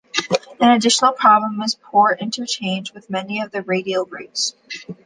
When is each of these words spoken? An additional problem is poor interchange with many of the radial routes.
An 0.59 0.71
additional 0.71 1.11
problem 1.11 1.61
is 1.61 1.75
poor 1.79 2.17
interchange 2.19 2.91
with 2.91 3.11
many 3.11 3.39
of 3.39 3.51
the 3.51 3.61
radial 3.61 4.03
routes. 4.05 4.55